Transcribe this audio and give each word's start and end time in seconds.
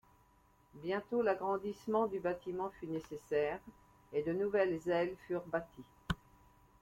Bientôt, 0.81 1.21
l'agrandissement 1.21 2.07
du 2.07 2.19
bâtiment 2.19 2.71
fut 2.79 2.87
nécessaire 2.87 3.59
et 4.13 4.23
de 4.23 4.33
nouvelles 4.33 4.81
ailes 4.89 5.15
furent 5.27 5.45
bâties. 5.45 5.85